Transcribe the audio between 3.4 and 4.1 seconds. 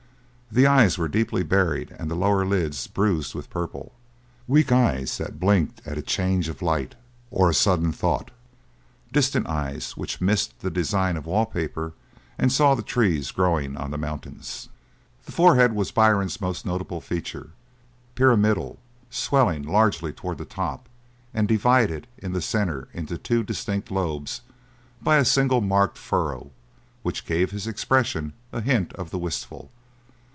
purple